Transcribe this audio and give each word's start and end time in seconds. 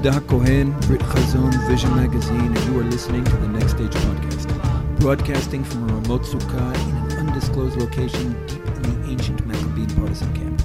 Yehuda 0.00 0.26
Cohen, 0.28 0.72
Brit 0.86 1.00
Chazon 1.02 1.68
Vision 1.68 1.94
Magazine, 1.94 2.56
and 2.56 2.64
you 2.64 2.80
are 2.80 2.84
listening 2.84 3.22
to 3.22 3.36
the 3.36 3.48
Next 3.48 3.72
Stage 3.72 3.92
podcast, 3.92 4.98
broadcasting 4.98 5.62
from 5.62 5.90
a 5.90 5.94
remote 5.96 6.22
sukkah 6.22 6.74
in 6.88 6.96
an 6.96 7.28
undisclosed 7.28 7.76
location 7.76 8.32
deep 8.46 8.64
in 8.64 9.02
the 9.02 9.10
ancient 9.10 9.46
Maccabean 9.46 9.94
partisan 9.96 10.32
camp. 10.32 10.62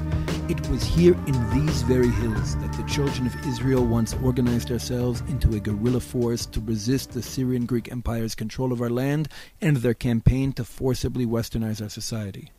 It 0.50 0.66
was 0.70 0.86
here 0.86 1.16
in 1.28 1.50
these 1.54 1.82
very 1.82 2.12
hills 2.12 2.56
that 2.60 2.72
the 2.78 2.84
children 2.84 3.28
of 3.28 3.46
Israel 3.46 3.86
once 3.86 4.16
organized 4.24 4.72
ourselves 4.72 5.20
into 5.28 5.54
a 5.54 5.60
guerrilla 5.60 6.00
force 6.00 6.46
to 6.46 6.62
resist 6.62 7.12
the 7.12 7.22
Syrian 7.22 7.66
Greek 7.66 7.92
Empire's 7.92 8.36
control 8.36 8.72
of 8.72 8.82
our 8.82 8.90
land 8.90 9.28
and 9.60 9.76
their 9.78 9.94
campaign 9.94 10.54
to 10.54 10.64
forcibly 10.64 11.26
westernize 11.26 11.82
our 11.82 11.90
society. 11.90 12.52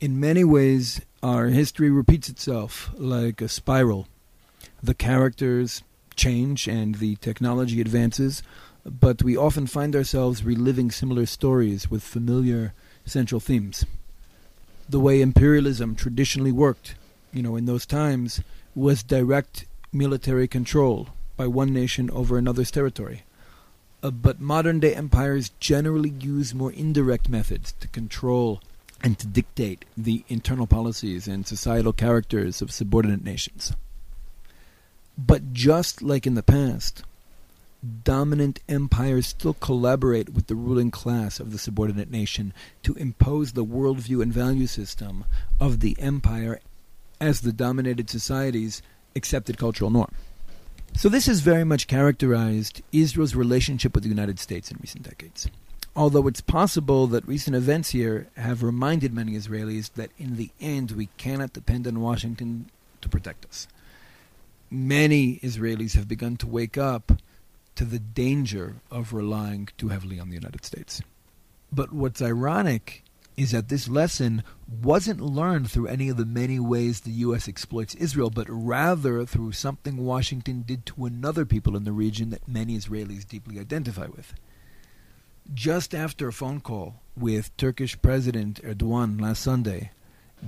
In 0.00 0.20
many 0.20 0.44
ways, 0.44 1.00
our 1.22 1.46
history 1.46 1.88
repeats 1.88 2.28
itself 2.28 2.90
like 2.98 3.40
a 3.40 3.48
spiral 3.48 4.06
the 4.82 4.94
characters 4.94 5.82
change 6.16 6.66
and 6.66 6.96
the 6.96 7.16
technology 7.16 7.80
advances, 7.80 8.42
but 8.84 9.22
we 9.22 9.36
often 9.36 9.66
find 9.66 9.94
ourselves 9.94 10.44
reliving 10.44 10.90
similar 10.90 11.26
stories 11.26 11.90
with 11.90 12.02
familiar 12.02 12.74
central 13.04 13.40
themes. 13.40 13.84
The 14.88 15.00
way 15.00 15.20
imperialism 15.20 15.94
traditionally 15.94 16.52
worked, 16.52 16.96
you 17.32 17.42
know, 17.42 17.56
in 17.56 17.66
those 17.66 17.86
times, 17.86 18.40
was 18.74 19.02
direct 19.02 19.66
military 19.92 20.48
control 20.48 21.08
by 21.36 21.46
one 21.46 21.72
nation 21.72 22.10
over 22.10 22.36
another's 22.36 22.70
territory. 22.70 23.22
Uh, 24.02 24.10
but 24.10 24.40
modern 24.40 24.80
day 24.80 24.94
empires 24.94 25.50
generally 25.60 26.10
use 26.10 26.54
more 26.54 26.72
indirect 26.72 27.28
methods 27.28 27.72
to 27.78 27.86
control 27.88 28.60
and 29.02 29.18
to 29.18 29.26
dictate 29.26 29.84
the 29.96 30.24
internal 30.28 30.66
policies 30.66 31.28
and 31.28 31.46
societal 31.46 31.92
characters 31.92 32.60
of 32.60 32.72
subordinate 32.72 33.24
nations. 33.24 33.72
But 35.26 35.52
just 35.52 36.02
like 36.02 36.26
in 36.26 36.34
the 36.34 36.42
past, 36.42 37.04
dominant 38.02 38.60
empires 38.68 39.28
still 39.28 39.54
collaborate 39.54 40.30
with 40.30 40.48
the 40.48 40.56
ruling 40.56 40.90
class 40.90 41.38
of 41.38 41.52
the 41.52 41.58
subordinate 41.58 42.10
nation 42.10 42.52
to 42.82 42.94
impose 42.94 43.52
the 43.52 43.64
worldview 43.64 44.20
and 44.22 44.32
value 44.32 44.66
system 44.66 45.24
of 45.60 45.80
the 45.80 45.96
empire 46.00 46.60
as 47.20 47.40
the 47.40 47.52
dominated 47.52 48.10
society's 48.10 48.82
accepted 49.14 49.58
cultural 49.58 49.90
norm. 49.90 50.12
So, 50.96 51.08
this 51.08 51.26
has 51.26 51.40
very 51.40 51.64
much 51.64 51.86
characterized 51.86 52.82
Israel's 52.92 53.34
relationship 53.34 53.94
with 53.94 54.02
the 54.02 54.10
United 54.10 54.38
States 54.38 54.70
in 54.70 54.78
recent 54.80 55.04
decades. 55.04 55.48
Although 55.94 56.26
it's 56.26 56.40
possible 56.40 57.06
that 57.08 57.28
recent 57.28 57.54
events 57.54 57.90
here 57.90 58.26
have 58.36 58.62
reminded 58.62 59.14
many 59.14 59.32
Israelis 59.32 59.92
that 59.92 60.10
in 60.18 60.36
the 60.36 60.50
end 60.60 60.92
we 60.92 61.06
cannot 61.16 61.52
depend 61.52 61.86
on 61.86 62.00
Washington 62.00 62.70
to 63.00 63.08
protect 63.08 63.44
us 63.46 63.68
many 64.72 65.38
Israelis 65.38 65.94
have 65.94 66.08
begun 66.08 66.36
to 66.38 66.46
wake 66.46 66.78
up 66.78 67.12
to 67.74 67.84
the 67.84 67.98
danger 67.98 68.76
of 68.90 69.12
relying 69.12 69.68
too 69.76 69.88
heavily 69.88 70.18
on 70.18 70.28
the 70.28 70.34
United 70.34 70.64
States. 70.64 71.02
But 71.70 71.92
what's 71.92 72.22
ironic 72.22 73.04
is 73.36 73.52
that 73.52 73.68
this 73.68 73.88
lesson 73.88 74.42
wasn't 74.82 75.20
learned 75.20 75.70
through 75.70 75.86
any 75.86 76.08
of 76.08 76.16
the 76.16 76.26
many 76.26 76.58
ways 76.60 77.00
the 77.00 77.10
U.S. 77.10 77.48
exploits 77.48 77.94
Israel, 77.94 78.30
but 78.30 78.46
rather 78.48 79.24
through 79.24 79.52
something 79.52 79.96
Washington 80.04 80.62
did 80.62 80.84
to 80.86 81.06
another 81.06 81.46
people 81.46 81.76
in 81.76 81.84
the 81.84 81.92
region 81.92 82.30
that 82.30 82.46
many 82.46 82.76
Israelis 82.76 83.26
deeply 83.26 83.58
identify 83.58 84.06
with. 84.06 84.34
Just 85.52 85.94
after 85.94 86.28
a 86.28 86.32
phone 86.32 86.60
call 86.60 86.96
with 87.16 87.56
Turkish 87.56 88.00
President 88.00 88.62
Erdogan 88.62 89.20
last 89.20 89.42
Sunday, 89.42 89.90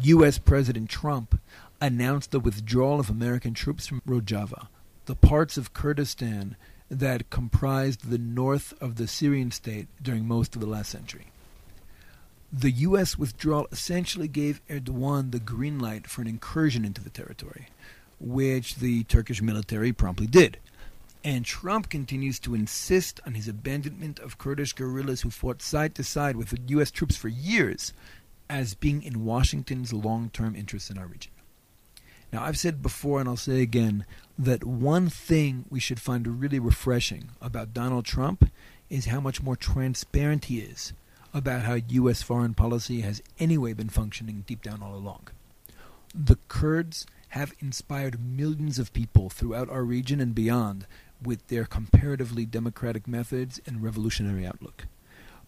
U.S. 0.00 0.38
President 0.38 0.90
Trump 0.90 1.40
announced 1.80 2.30
the 2.30 2.40
withdrawal 2.40 3.00
of 3.00 3.10
American 3.10 3.54
troops 3.54 3.86
from 3.86 4.02
Rojava, 4.06 4.68
the 5.06 5.14
parts 5.14 5.56
of 5.56 5.74
Kurdistan 5.74 6.56
that 6.90 7.30
comprised 7.30 8.10
the 8.10 8.18
north 8.18 8.74
of 8.80 8.96
the 8.96 9.08
Syrian 9.08 9.50
state 9.50 9.88
during 10.02 10.26
most 10.26 10.54
of 10.54 10.60
the 10.60 10.66
last 10.66 10.90
century. 10.90 11.26
The 12.52 12.70
U.S. 12.70 13.18
withdrawal 13.18 13.66
essentially 13.72 14.28
gave 14.28 14.62
Erdogan 14.68 15.32
the 15.32 15.40
green 15.40 15.78
light 15.78 16.06
for 16.06 16.22
an 16.22 16.28
incursion 16.28 16.84
into 16.84 17.02
the 17.02 17.10
territory, 17.10 17.66
which 18.20 18.76
the 18.76 19.02
Turkish 19.04 19.42
military 19.42 19.92
promptly 19.92 20.28
did. 20.28 20.58
And 21.24 21.44
Trump 21.44 21.88
continues 21.88 22.38
to 22.40 22.54
insist 22.54 23.18
on 23.26 23.34
his 23.34 23.48
abandonment 23.48 24.20
of 24.20 24.38
Kurdish 24.38 24.74
guerrillas 24.74 25.22
who 25.22 25.30
fought 25.30 25.62
side 25.62 25.94
to 25.96 26.04
side 26.04 26.36
with 26.36 26.54
U.S. 26.68 26.90
troops 26.90 27.16
for 27.16 27.28
years 27.28 27.92
as 28.48 28.74
being 28.74 29.02
in 29.02 29.24
Washington's 29.24 29.92
long 29.92 30.30
term 30.30 30.54
interests 30.54 30.90
in 30.90 30.98
our 30.98 31.06
region. 31.06 31.32
Now, 32.34 32.42
I've 32.42 32.58
said 32.58 32.82
before, 32.82 33.20
and 33.20 33.28
I'll 33.28 33.36
say 33.36 33.62
again, 33.62 34.04
that 34.36 34.64
one 34.64 35.08
thing 35.08 35.66
we 35.70 35.78
should 35.78 36.00
find 36.00 36.40
really 36.40 36.58
refreshing 36.58 37.28
about 37.40 37.72
Donald 37.72 38.04
Trump 38.06 38.50
is 38.90 39.04
how 39.04 39.20
much 39.20 39.40
more 39.40 39.54
transparent 39.54 40.46
he 40.46 40.58
is 40.58 40.94
about 41.32 41.62
how 41.62 41.74
U.S. 41.74 42.22
foreign 42.22 42.52
policy 42.52 43.02
has 43.02 43.22
anyway 43.38 43.72
been 43.72 43.88
functioning 43.88 44.42
deep 44.48 44.62
down 44.62 44.82
all 44.82 44.96
along. 44.96 45.28
The 46.12 46.38
Kurds 46.48 47.06
have 47.28 47.54
inspired 47.60 48.18
millions 48.18 48.80
of 48.80 48.92
people 48.92 49.30
throughout 49.30 49.70
our 49.70 49.84
region 49.84 50.20
and 50.20 50.34
beyond 50.34 50.88
with 51.22 51.46
their 51.46 51.64
comparatively 51.64 52.44
democratic 52.44 53.06
methods 53.06 53.60
and 53.64 53.80
revolutionary 53.80 54.44
outlook. 54.44 54.86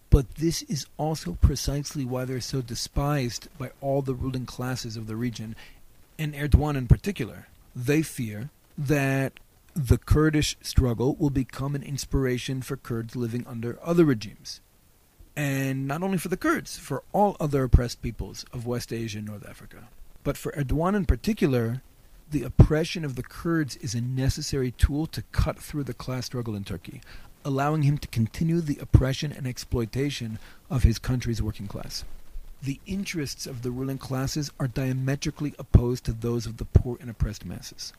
But 0.09 0.37
this 0.37 0.63
is 0.63 0.87
also 0.99 1.37
precisely 1.41 2.05
why 2.05 2.27
they're 2.27 2.41
so 2.41 2.63
despised 2.63 3.49
by 3.59 3.73
all 3.81 4.03
the 4.03 4.15
ruling 4.15 4.47
classes 4.47 4.97
of 4.97 5.09
the 5.09 5.17
region 5.17 5.57
and 6.19 6.35
Erdogan 6.35 6.77
in 6.77 6.87
particular, 6.87 7.49
they 7.75 8.03
fear 8.03 8.51
that 8.77 9.35
the 9.75 9.99
Kurdish 9.99 10.57
struggle 10.63 11.17
will 11.17 11.31
become 11.31 11.75
an 11.75 11.83
inspiration 11.83 12.63
for 12.63 12.77
Kurds 12.77 13.15
living 13.15 13.45
under 13.47 13.79
other 13.83 14.05
regimes. 14.05 14.61
And 15.37 15.87
not 15.87 16.03
only 16.03 16.17
for 16.17 16.29
the 16.29 16.37
Kurds, 16.37 16.79
for 16.79 17.03
all 17.13 17.37
other 17.39 17.65
oppressed 17.65 18.01
peoples 18.01 18.47
of 18.53 18.67
West 18.67 18.93
Asia 18.93 19.19
and 19.19 19.27
North 19.27 19.47
Africa. 19.47 19.89
But 20.25 20.39
for 20.39 20.53
Erdogan 20.53 20.97
in 20.97 21.05
particular, 21.05 21.83
the 22.31 22.43
oppression 22.43 23.05
of 23.05 23.17
the 23.17 23.23
Kurds 23.23 23.77
is 23.77 23.95
a 23.95 24.01
necessary 24.01 24.71
tool 24.73 25.07
to 25.09 25.23
cut 25.33 25.59
through 25.59 25.85
the 25.85 25.95
class 25.95 26.27
struggle 26.27 26.57
in 26.57 26.65
Turkey, 26.65 27.03
allowing 27.45 27.83
him 27.83 27.99
to 27.99 28.09
continue 28.09 28.61
the 28.61 28.79
oppression 28.81 29.31
and 29.31 29.47
exploitation 29.47 30.39
of 30.71 30.83
his 30.83 30.99
country's 30.99 31.43
working 31.43 31.69
class 31.69 32.05
the 32.63 32.81
interests 32.87 33.47
of 33.47 33.63
the 33.63 33.71
ruling 33.71 33.99
classes 33.99 34.51
are 34.59 34.67
diametrically 34.67 35.55
opposed 35.59 36.05
to 36.05 36.13
those 36.13 36.47
of 36.47 36.57
the 36.57 36.65
poor 36.65 36.97
and 37.01 37.11
oppressed 37.11 37.45
masses. 37.45 37.93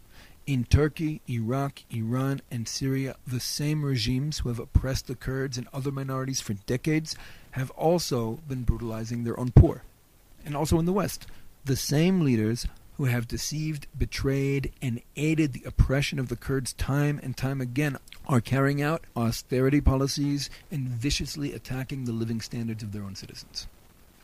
In 0.45 0.63
Turkey, 0.63 1.21
Iraq, 1.29 1.83
Iran, 1.91 2.41
and 2.49 2.67
Syria, 2.67 3.17
the 3.25 3.39
same 3.39 3.83
regimes 3.83 4.39
who 4.39 4.49
have 4.49 4.59
oppressed 4.59 5.07
the 5.07 5.15
Kurds 5.15 5.57
and 5.57 5.67
other 5.73 5.91
minorities 5.91 6.39
for 6.39 6.53
decades 6.53 7.15
have 7.51 7.69
also 7.71 8.39
been 8.47 8.63
brutalizing 8.63 9.23
their 9.23 9.39
own 9.39 9.51
poor. 9.51 9.83
And 10.45 10.55
also 10.55 10.79
in 10.79 10.85
the 10.85 10.93
West, 10.93 11.27
the 11.65 11.75
same 11.75 12.21
leaders 12.21 12.65
who 12.95 13.05
have 13.05 13.27
deceived, 13.27 13.87
betrayed, 13.97 14.71
and 14.81 15.01
aided 15.15 15.53
the 15.53 15.63
oppression 15.65 16.17
of 16.17 16.29
the 16.29 16.35
Kurds 16.35 16.73
time 16.73 17.19
and 17.21 17.37
time 17.37 17.61
again 17.61 17.97
are 18.25 18.41
carrying 18.41 18.81
out 18.81 19.03
austerity 19.15 19.81
policies 19.81 20.49
and 20.71 20.87
viciously 20.87 21.53
attacking 21.53 22.05
the 22.05 22.11
living 22.11 22.41
standards 22.41 22.81
of 22.81 22.93
their 22.93 23.03
own 23.03 23.15
citizens. 23.15 23.67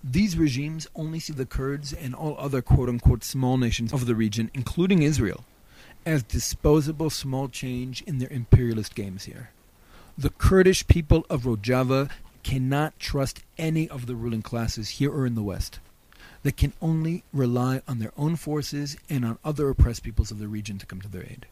These 0.04 0.38
regimes 0.38 0.86
only 0.96 1.20
see 1.20 1.32
the 1.32 1.46
Kurds 1.46 1.94
and 1.94 2.14
all 2.14 2.36
other 2.38 2.62
quote 2.62 2.90
unquote 2.90 3.24
small 3.24 3.58
nations 3.58 3.94
of 3.94 4.06
the 4.06 4.16
region, 4.16 4.52
including 4.54 5.02
Israel, 5.02 5.46
as 6.06 6.24
disposable 6.24 7.10
small 7.10 7.48
change 7.48 8.02
in 8.02 8.18
their 8.18 8.30
imperialist 8.30 8.96
games 8.96 9.24
here. 9.24 9.52
The 10.18 10.32
Kurdish 10.32 10.88
people 10.88 11.26
of 11.30 11.44
Rojava 11.44 12.12
cannot 12.44 13.00
trust 13.00 13.44
any 13.58 13.88
of 13.88 14.06
the 14.06 14.16
ruling 14.16 14.42
classes 14.42 14.90
here 14.90 15.10
or 15.10 15.26
in 15.26 15.36
the 15.36 15.42
West. 15.42 15.80
They 16.44 16.52
can 16.52 16.74
only 16.82 17.24
rely 17.32 17.82
on 17.88 18.00
their 18.00 18.12
own 18.18 18.36
forces 18.36 18.98
and 19.10 19.24
on 19.24 19.40
other 19.46 19.70
oppressed 19.70 20.04
peoples 20.04 20.32
of 20.32 20.40
the 20.40 20.50
region 20.50 20.78
to 20.80 20.86
come 20.86 21.00
to 21.00 21.08
their 21.08 21.24
aid. 21.24 21.46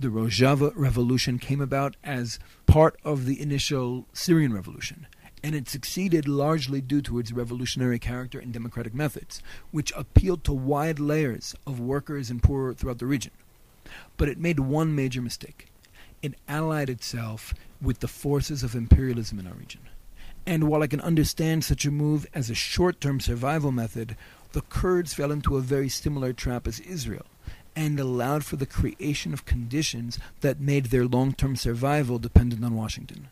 The 0.00 0.08
Rojava 0.08 0.72
revolution 0.74 1.38
came 1.38 1.60
about 1.60 1.96
as 2.02 2.40
part 2.66 2.98
of 3.04 3.26
the 3.26 3.40
initial 3.40 4.06
Syrian 4.12 4.52
revolution 4.52 5.06
and 5.46 5.54
it 5.54 5.68
succeeded 5.68 6.26
largely 6.26 6.80
due 6.80 7.00
to 7.00 7.20
its 7.20 7.30
revolutionary 7.30 8.00
character 8.00 8.36
and 8.36 8.52
democratic 8.52 8.92
methods, 8.92 9.44
which 9.70 9.92
appealed 9.94 10.42
to 10.42 10.52
wide 10.52 10.98
layers 10.98 11.54
of 11.64 11.78
workers 11.78 12.30
and 12.30 12.42
poor 12.42 12.74
throughout 12.74 12.98
the 12.98 13.06
region. 13.06 13.30
But 14.16 14.28
it 14.28 14.38
made 14.40 14.58
one 14.58 14.92
major 14.96 15.22
mistake. 15.22 15.68
It 16.20 16.34
allied 16.48 16.90
itself 16.90 17.54
with 17.80 18.00
the 18.00 18.08
forces 18.08 18.64
of 18.64 18.74
imperialism 18.74 19.38
in 19.38 19.46
our 19.46 19.54
region. 19.54 19.82
And 20.44 20.64
while 20.64 20.82
I 20.82 20.88
can 20.88 21.00
understand 21.00 21.64
such 21.64 21.84
a 21.84 21.92
move 21.92 22.26
as 22.34 22.50
a 22.50 22.54
short 22.56 23.00
term 23.00 23.20
survival 23.20 23.70
method, 23.70 24.16
the 24.50 24.62
Kurds 24.62 25.14
fell 25.14 25.30
into 25.30 25.56
a 25.56 25.60
very 25.60 25.88
similar 25.88 26.32
trap 26.32 26.66
as 26.66 26.80
Israel 26.80 27.26
and 27.76 28.00
allowed 28.00 28.44
for 28.44 28.56
the 28.56 28.66
creation 28.66 29.32
of 29.32 29.44
conditions 29.44 30.18
that 30.40 30.58
made 30.58 30.86
their 30.86 31.06
long 31.06 31.32
term 31.32 31.54
survival 31.54 32.18
dependent 32.18 32.64
on 32.64 32.74
Washington. 32.74 33.28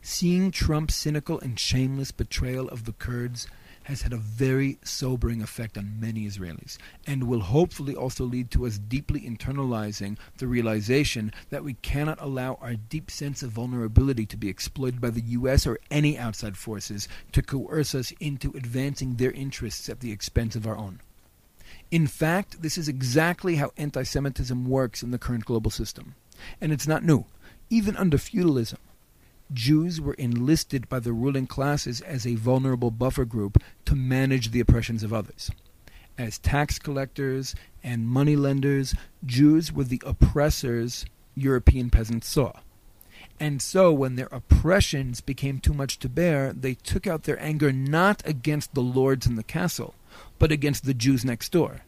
Seeing 0.00 0.50
Trump's 0.50 0.94
cynical 0.94 1.40
and 1.40 1.58
shameless 1.58 2.12
betrayal 2.12 2.68
of 2.68 2.84
the 2.84 2.92
Kurds 2.92 3.46
has 3.88 4.02
had 4.02 4.12
a 4.12 4.18
very 4.18 4.78
sobering 4.84 5.40
effect 5.40 5.78
on 5.78 5.98
many 5.98 6.26
Israelis, 6.26 6.76
and 7.06 7.24
will 7.24 7.40
hopefully 7.40 7.96
also 7.96 8.22
lead 8.22 8.50
to 8.50 8.66
us 8.66 8.76
deeply 8.78 9.22
internalizing 9.22 10.18
the 10.36 10.46
realization 10.46 11.32
that 11.48 11.64
we 11.64 11.72
cannot 11.74 12.20
allow 12.20 12.58
our 12.60 12.74
deep 12.74 13.10
sense 13.10 13.42
of 13.42 13.50
vulnerability 13.50 14.26
to 14.26 14.36
be 14.36 14.48
exploited 14.48 15.00
by 15.00 15.08
the 15.08 15.22
US 15.22 15.66
or 15.66 15.78
any 15.90 16.18
outside 16.18 16.56
forces 16.56 17.08
to 17.32 17.40
coerce 17.40 17.94
us 17.94 18.12
into 18.20 18.52
advancing 18.54 19.14
their 19.14 19.32
interests 19.32 19.88
at 19.88 20.00
the 20.00 20.12
expense 20.12 20.54
of 20.54 20.66
our 20.66 20.76
own. 20.76 21.00
In 21.90 22.06
fact, 22.06 22.60
this 22.60 22.76
is 22.76 22.88
exactly 22.88 23.56
how 23.56 23.72
anti 23.78 24.02
Semitism 24.02 24.68
works 24.68 25.02
in 25.02 25.12
the 25.12 25.18
current 25.18 25.46
global 25.46 25.70
system. 25.70 26.14
And 26.60 26.72
it's 26.72 26.86
not 26.86 27.04
new. 27.04 27.24
Even 27.70 27.96
under 27.96 28.18
feudalism, 28.18 28.78
Jews 29.52 30.00
were 30.00 30.14
enlisted 30.14 30.88
by 30.88 31.00
the 31.00 31.12
ruling 31.12 31.46
classes 31.46 32.00
as 32.00 32.26
a 32.26 32.34
vulnerable 32.34 32.90
buffer 32.90 33.24
group 33.24 33.62
to 33.86 33.94
manage 33.94 34.50
the 34.50 34.60
oppressions 34.60 35.02
of 35.02 35.12
others. 35.12 35.50
As 36.18 36.38
tax 36.38 36.78
collectors 36.78 37.54
and 37.82 38.06
money 38.06 38.36
lenders, 38.36 38.94
Jews 39.24 39.72
were 39.72 39.84
the 39.84 40.02
oppressors 40.04 41.06
European 41.34 41.90
peasants 41.90 42.28
saw. 42.28 42.52
And 43.40 43.62
so, 43.62 43.92
when 43.92 44.16
their 44.16 44.28
oppressions 44.32 45.20
became 45.20 45.60
too 45.60 45.72
much 45.72 45.98
to 46.00 46.08
bear, 46.08 46.52
they 46.52 46.74
took 46.74 47.06
out 47.06 47.22
their 47.22 47.40
anger 47.40 47.72
not 47.72 48.22
against 48.26 48.74
the 48.74 48.82
lords 48.82 49.26
in 49.26 49.36
the 49.36 49.44
castle, 49.44 49.94
but 50.38 50.50
against 50.50 50.84
the 50.84 50.94
Jews 50.94 51.24
next 51.24 51.52
door. 51.52 51.82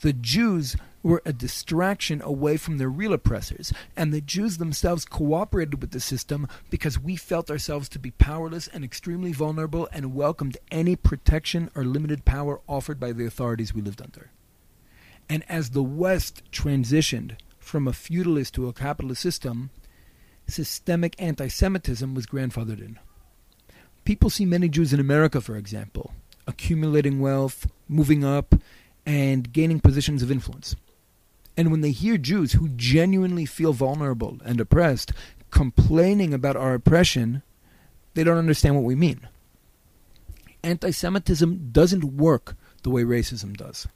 The 0.00 0.14
Jews 0.14 0.76
were 1.06 1.22
a 1.24 1.32
distraction 1.32 2.20
away 2.20 2.56
from 2.56 2.78
their 2.78 2.88
real 2.88 3.12
oppressors, 3.12 3.72
and 3.96 4.12
the 4.12 4.20
Jews 4.20 4.58
themselves 4.58 5.04
cooperated 5.04 5.80
with 5.80 5.92
the 5.92 6.00
system 6.00 6.48
because 6.68 6.98
we 6.98 7.14
felt 7.14 7.48
ourselves 7.48 7.88
to 7.90 8.00
be 8.00 8.10
powerless 8.10 8.66
and 8.66 8.82
extremely 8.82 9.30
vulnerable 9.30 9.88
and 9.92 10.16
welcomed 10.16 10.56
any 10.72 10.96
protection 10.96 11.70
or 11.76 11.84
limited 11.84 12.24
power 12.24 12.60
offered 12.66 12.98
by 12.98 13.12
the 13.12 13.24
authorities 13.24 13.72
we 13.72 13.82
lived 13.82 14.02
under. 14.02 14.30
And 15.28 15.44
as 15.48 15.70
the 15.70 15.82
West 15.82 16.42
transitioned 16.50 17.36
from 17.60 17.86
a 17.86 17.92
feudalist 17.92 18.54
to 18.54 18.66
a 18.66 18.72
capitalist 18.72 19.22
system, 19.22 19.70
systemic 20.48 21.14
anti 21.20 21.46
Semitism 21.46 22.16
was 22.16 22.26
grandfathered 22.26 22.80
in. 22.80 22.98
People 24.04 24.28
see 24.28 24.44
many 24.44 24.68
Jews 24.68 24.92
in 24.92 24.98
America, 24.98 25.40
for 25.40 25.56
example, 25.56 26.14
accumulating 26.48 27.20
wealth, 27.20 27.68
moving 27.88 28.24
up, 28.24 28.56
and 29.04 29.52
gaining 29.52 29.78
positions 29.78 30.20
of 30.20 30.32
influence. 30.32 30.74
And 31.56 31.70
when 31.70 31.80
they 31.80 31.90
hear 31.90 32.18
Jews 32.18 32.52
who 32.52 32.68
genuinely 32.68 33.46
feel 33.46 33.72
vulnerable 33.72 34.38
and 34.44 34.60
oppressed 34.60 35.12
complaining 35.50 36.34
about 36.34 36.56
our 36.56 36.74
oppression, 36.74 37.42
they 38.14 38.24
don't 38.24 38.36
understand 38.36 38.74
what 38.74 38.84
we 38.84 38.94
mean. 38.94 39.28
Anti 40.62 40.90
Semitism 40.90 41.70
doesn't 41.72 42.16
work 42.16 42.56
the 42.82 42.90
way 42.90 43.02
racism 43.02 43.56
does. 43.56 43.86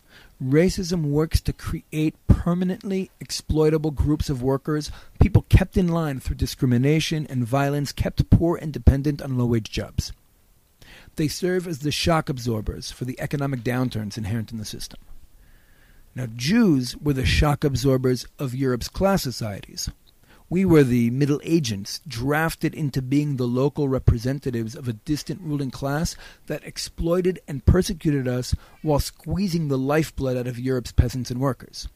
Racism 0.42 1.10
works 1.10 1.40
to 1.42 1.52
create 1.52 2.14
permanently 2.26 3.10
exploitable 3.20 3.90
groups 3.90 4.30
of 4.30 4.42
workers, 4.42 4.90
people 5.20 5.44
kept 5.48 5.76
in 5.76 5.88
line 5.88 6.20
through 6.20 6.36
discrimination 6.36 7.26
and 7.28 7.44
violence, 7.44 7.92
kept 7.92 8.30
poor 8.30 8.56
and 8.56 8.72
dependent 8.72 9.20
on 9.20 9.36
low 9.36 9.46
wage 9.46 9.70
jobs. 9.70 10.12
They 11.16 11.28
serve 11.28 11.66
as 11.66 11.80
the 11.80 11.92
shock 11.92 12.28
absorbers 12.28 12.90
for 12.90 13.04
the 13.04 13.20
economic 13.20 13.60
downturns 13.60 14.16
inherent 14.16 14.52
in 14.52 14.58
the 14.58 14.64
system. 14.64 14.98
Now, 16.14 16.26
Jews 16.26 16.96
were 16.96 17.12
the 17.12 17.24
shock 17.24 17.62
absorbers 17.62 18.26
of 18.38 18.54
Europe's 18.54 18.88
class 18.88 19.22
societies. 19.22 19.90
We 20.48 20.64
were 20.64 20.82
the 20.82 21.10
Middle 21.10 21.40
Agents, 21.44 22.00
drafted 22.08 22.74
into 22.74 23.00
being 23.00 23.36
the 23.36 23.46
local 23.46 23.88
representatives 23.88 24.74
of 24.74 24.88
a 24.88 24.94
distant 24.94 25.40
ruling 25.40 25.70
class 25.70 26.16
that 26.46 26.64
exploited 26.64 27.38
and 27.46 27.64
persecuted 27.64 28.26
us 28.26 28.56
while 28.82 28.98
squeezing 28.98 29.68
the 29.68 29.78
lifeblood 29.78 30.36
out 30.36 30.48
of 30.48 30.58
Europe's 30.58 30.90
peasants 30.90 31.30
and 31.30 31.40
workers. 31.40 31.86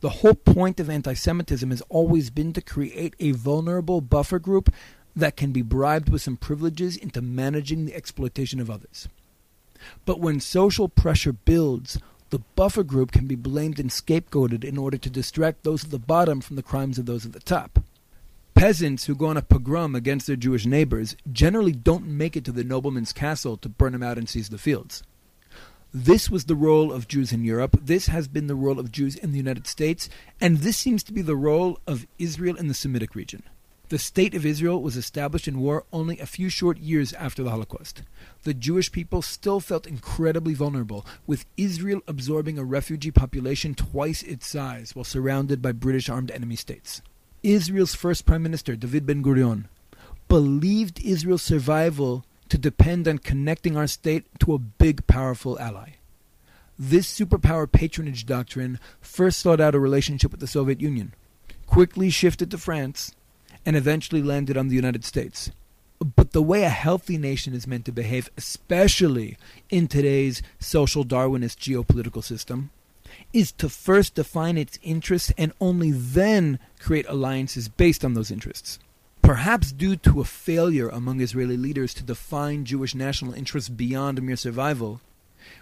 The 0.00 0.10
whole 0.10 0.34
point 0.34 0.78
of 0.78 0.88
anti 0.88 1.14
Semitism 1.14 1.70
has 1.70 1.82
always 1.88 2.30
been 2.30 2.52
to 2.52 2.62
create 2.62 3.16
a 3.18 3.32
vulnerable 3.32 4.00
buffer 4.00 4.38
group 4.38 4.72
that 5.16 5.36
can 5.36 5.50
be 5.50 5.62
bribed 5.62 6.08
with 6.08 6.22
some 6.22 6.36
privileges 6.36 6.96
into 6.96 7.20
managing 7.20 7.84
the 7.84 7.94
exploitation 7.96 8.60
of 8.60 8.70
others. 8.70 9.08
But 10.04 10.20
when 10.20 10.38
social 10.38 10.88
pressure 10.88 11.32
builds, 11.32 11.98
the 12.30 12.40
buffer 12.56 12.82
group 12.82 13.12
can 13.12 13.26
be 13.26 13.34
blamed 13.34 13.78
and 13.78 13.90
scapegoated 13.90 14.64
in 14.64 14.78
order 14.78 14.96
to 14.96 15.10
distract 15.10 15.62
those 15.62 15.84
at 15.84 15.90
the 15.90 15.98
bottom 15.98 16.40
from 16.40 16.56
the 16.56 16.62
crimes 16.62 16.98
of 16.98 17.06
those 17.06 17.26
at 17.26 17.32
the 17.32 17.40
top. 17.40 17.80
Peasants 18.54 19.04
who 19.04 19.14
go 19.14 19.26
on 19.26 19.36
a 19.36 19.42
pogrom 19.42 19.94
against 19.94 20.26
their 20.26 20.36
Jewish 20.36 20.66
neighbors 20.66 21.16
generally 21.32 21.72
don't 21.72 22.06
make 22.06 22.36
it 22.36 22.44
to 22.44 22.52
the 22.52 22.64
nobleman's 22.64 23.12
castle 23.12 23.56
to 23.58 23.68
burn 23.68 23.94
him 23.94 24.02
out 24.02 24.18
and 24.18 24.28
seize 24.28 24.48
the 24.50 24.58
fields. 24.58 25.02
This 25.92 26.30
was 26.30 26.44
the 26.44 26.54
role 26.54 26.92
of 26.92 27.08
Jews 27.08 27.32
in 27.32 27.44
Europe. 27.44 27.76
This 27.82 28.06
has 28.06 28.28
been 28.28 28.46
the 28.46 28.54
role 28.54 28.78
of 28.78 28.92
Jews 28.92 29.16
in 29.16 29.32
the 29.32 29.38
United 29.38 29.66
States. 29.66 30.08
And 30.40 30.58
this 30.58 30.76
seems 30.76 31.02
to 31.04 31.12
be 31.12 31.22
the 31.22 31.34
role 31.34 31.80
of 31.86 32.06
Israel 32.18 32.56
in 32.56 32.68
the 32.68 32.74
Semitic 32.74 33.16
region. 33.16 33.42
The 33.90 33.98
State 33.98 34.36
of 34.36 34.46
Israel 34.46 34.80
was 34.80 34.96
established 34.96 35.48
in 35.48 35.58
war 35.58 35.84
only 35.92 36.16
a 36.20 36.26
few 36.26 36.48
short 36.48 36.78
years 36.78 37.12
after 37.12 37.42
the 37.42 37.50
Holocaust. 37.50 38.02
The 38.44 38.54
Jewish 38.54 38.92
people 38.92 39.20
still 39.20 39.58
felt 39.58 39.84
incredibly 39.84 40.54
vulnerable, 40.54 41.04
with 41.26 41.44
Israel 41.56 42.00
absorbing 42.06 42.56
a 42.56 42.62
refugee 42.64 43.10
population 43.10 43.74
twice 43.74 44.22
its 44.22 44.46
size 44.46 44.94
while 44.94 45.02
surrounded 45.02 45.60
by 45.60 45.72
British 45.72 46.08
armed 46.08 46.30
enemy 46.30 46.54
states. 46.54 47.02
Israel's 47.42 47.96
first 47.96 48.26
Prime 48.26 48.44
Minister, 48.44 48.76
David 48.76 49.06
Ben 49.06 49.24
Gurion, 49.24 49.64
believed 50.28 51.00
Israel's 51.04 51.42
survival 51.42 52.24
to 52.48 52.56
depend 52.56 53.08
on 53.08 53.18
connecting 53.18 53.76
our 53.76 53.88
state 53.88 54.24
to 54.38 54.54
a 54.54 54.58
big, 54.60 55.04
powerful 55.08 55.58
ally. 55.58 55.94
This 56.78 57.12
superpower 57.12 57.70
patronage 57.70 58.24
doctrine 58.24 58.78
first 59.00 59.40
sought 59.40 59.60
out 59.60 59.74
a 59.74 59.80
relationship 59.80 60.30
with 60.30 60.38
the 60.38 60.46
Soviet 60.46 60.80
Union, 60.80 61.12
quickly 61.66 62.08
shifted 62.08 62.52
to 62.52 62.58
France, 62.58 63.16
and 63.64 63.76
eventually 63.76 64.22
landed 64.22 64.56
on 64.56 64.68
the 64.68 64.76
United 64.76 65.04
States. 65.04 65.50
But 65.98 66.32
the 66.32 66.42
way 66.42 66.62
a 66.62 66.70
healthy 66.70 67.18
nation 67.18 67.52
is 67.52 67.66
meant 67.66 67.84
to 67.84 67.92
behave, 67.92 68.30
especially 68.36 69.36
in 69.68 69.86
today's 69.86 70.42
social 70.58 71.04
Darwinist 71.04 71.58
geopolitical 71.58 72.24
system, 72.24 72.70
is 73.32 73.52
to 73.52 73.68
first 73.68 74.14
define 74.14 74.56
its 74.56 74.78
interests 74.82 75.32
and 75.36 75.52
only 75.60 75.90
then 75.90 76.58
create 76.78 77.06
alliances 77.08 77.68
based 77.68 78.04
on 78.04 78.14
those 78.14 78.30
interests. 78.30 78.78
Perhaps 79.22 79.72
due 79.72 79.96
to 79.96 80.20
a 80.20 80.24
failure 80.24 80.88
among 80.88 81.20
Israeli 81.20 81.56
leaders 81.56 81.92
to 81.94 82.02
define 82.02 82.64
Jewish 82.64 82.94
national 82.94 83.34
interests 83.34 83.68
beyond 83.68 84.22
mere 84.22 84.36
survival, 84.36 85.00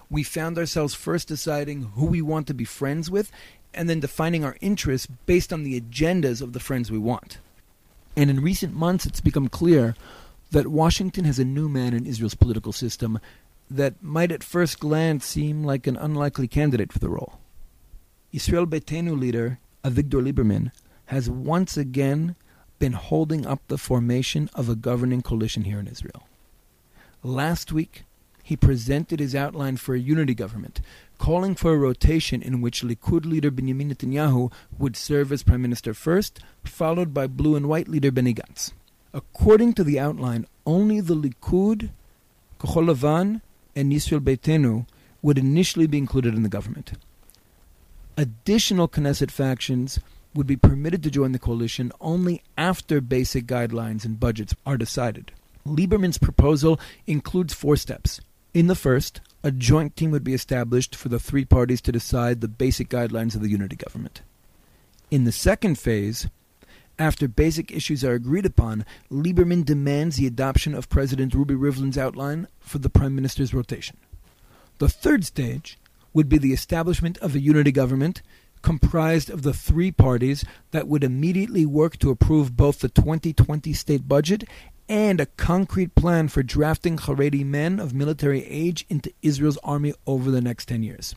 we 0.08 0.22
found 0.22 0.56
ourselves 0.56 0.94
first 0.94 1.28
deciding 1.28 1.82
who 1.94 2.06
we 2.06 2.22
want 2.22 2.46
to 2.46 2.54
be 2.54 2.64
friends 2.64 3.10
with 3.10 3.32
and 3.74 3.88
then 3.90 4.00
defining 4.00 4.44
our 4.44 4.56
interests 4.60 5.08
based 5.26 5.52
on 5.52 5.64
the 5.64 5.80
agendas 5.80 6.40
of 6.40 6.52
the 6.52 6.60
friends 6.60 6.90
we 6.90 6.98
want. 6.98 7.38
And 8.18 8.30
in 8.30 8.40
recent 8.40 8.74
months, 8.74 9.06
it's 9.06 9.20
become 9.20 9.46
clear 9.46 9.94
that 10.50 10.66
Washington 10.66 11.24
has 11.24 11.38
a 11.38 11.44
new 11.44 11.68
man 11.68 11.94
in 11.94 12.04
Israel's 12.04 12.34
political 12.34 12.72
system 12.72 13.20
that 13.70 14.02
might 14.02 14.32
at 14.32 14.42
first 14.42 14.80
glance 14.80 15.24
seem 15.24 15.62
like 15.62 15.86
an 15.86 15.96
unlikely 15.96 16.48
candidate 16.48 16.92
for 16.92 16.98
the 16.98 17.08
role. 17.08 17.38
Israel 18.32 18.66
Beitenu 18.66 19.16
leader 19.16 19.60
uh, 19.84 19.90
Avigdor 19.90 20.20
Lieberman 20.20 20.72
has 21.06 21.30
once 21.30 21.76
again 21.76 22.34
been 22.80 22.94
holding 22.94 23.46
up 23.46 23.62
the 23.68 23.78
formation 23.78 24.50
of 24.52 24.68
a 24.68 24.74
governing 24.74 25.22
coalition 25.22 25.62
here 25.62 25.78
in 25.78 25.86
Israel. 25.86 26.26
Last 27.22 27.70
week, 27.70 28.02
he 28.42 28.56
presented 28.56 29.20
his 29.20 29.36
outline 29.36 29.76
for 29.76 29.94
a 29.94 30.00
unity 30.00 30.34
government, 30.34 30.80
calling 31.18 31.54
for 31.54 31.74
a 31.74 31.76
rotation 31.76 32.40
in 32.40 32.60
which 32.60 32.82
Likud 32.82 33.26
leader 33.26 33.50
Benjamin 33.50 33.92
Netanyahu 33.92 34.52
would 34.78 34.96
serve 34.96 35.32
as 35.32 35.42
prime 35.42 35.62
minister 35.62 35.92
first, 35.92 36.40
followed 36.64 37.12
by 37.12 37.26
blue 37.26 37.56
and 37.56 37.68
white 37.68 37.88
leader 37.88 38.10
Benny 38.10 38.34
Gantz. 38.34 38.72
According 39.12 39.74
to 39.74 39.84
the 39.84 39.98
outline, 39.98 40.46
only 40.66 41.00
the 41.00 41.14
Likud, 41.14 41.90
Lavan, 42.60 43.40
and 43.74 43.92
Yisrael 43.92 44.20
Beitenu 44.20 44.86
would 45.22 45.38
initially 45.38 45.86
be 45.86 45.98
included 45.98 46.34
in 46.34 46.42
the 46.42 46.48
government. 46.48 46.92
Additional 48.16 48.88
Knesset 48.88 49.30
factions 49.30 50.00
would 50.34 50.46
be 50.46 50.56
permitted 50.56 51.02
to 51.02 51.10
join 51.10 51.32
the 51.32 51.38
coalition 51.38 51.92
only 52.00 52.42
after 52.56 53.00
basic 53.00 53.46
guidelines 53.46 54.04
and 54.04 54.20
budgets 54.20 54.54
are 54.66 54.76
decided. 54.76 55.32
Lieberman's 55.66 56.18
proposal 56.18 56.78
includes 57.06 57.54
four 57.54 57.76
steps. 57.76 58.20
In 58.54 58.66
the 58.66 58.74
first, 58.74 59.20
a 59.42 59.50
joint 59.50 59.96
team 59.96 60.10
would 60.10 60.24
be 60.24 60.34
established 60.34 60.96
for 60.96 61.08
the 61.08 61.18
three 61.18 61.44
parties 61.44 61.80
to 61.82 61.92
decide 61.92 62.40
the 62.40 62.48
basic 62.48 62.88
guidelines 62.88 63.34
of 63.34 63.42
the 63.42 63.48
unity 63.48 63.76
government. 63.76 64.22
In 65.10 65.24
the 65.24 65.32
second 65.32 65.78
phase, 65.78 66.28
after 66.98 67.28
basic 67.28 67.70
issues 67.70 68.04
are 68.04 68.14
agreed 68.14 68.44
upon, 68.44 68.84
Lieberman 69.10 69.64
demands 69.64 70.16
the 70.16 70.26
adoption 70.26 70.74
of 70.74 70.88
President 70.88 71.32
Ruby 71.32 71.54
Rivlin's 71.54 71.96
outline 71.96 72.48
for 72.58 72.78
the 72.78 72.90
Prime 72.90 73.14
Minister's 73.14 73.54
rotation. 73.54 73.96
The 74.78 74.88
third 74.88 75.24
stage 75.24 75.78
would 76.12 76.28
be 76.28 76.38
the 76.38 76.52
establishment 76.52 77.16
of 77.18 77.34
a 77.34 77.40
unity 77.40 77.70
government 77.70 78.22
comprised 78.62 79.30
of 79.30 79.42
the 79.42 79.52
three 79.52 79.92
parties 79.92 80.44
that 80.72 80.88
would 80.88 81.04
immediately 81.04 81.64
work 81.64 81.96
to 81.98 82.10
approve 82.10 82.56
both 82.56 82.80
the 82.80 82.88
2020 82.88 83.72
state 83.72 84.08
budget 84.08 84.44
and 84.88 85.20
a 85.20 85.26
concrete 85.26 85.94
plan 85.94 86.28
for 86.28 86.42
drafting 86.42 86.96
Haredi 86.96 87.44
men 87.44 87.78
of 87.78 87.94
military 87.94 88.44
age 88.44 88.86
into 88.88 89.12
Israel's 89.22 89.58
army 89.62 89.92
over 90.06 90.30
the 90.30 90.40
next 90.40 90.66
10 90.66 90.82
years. 90.82 91.14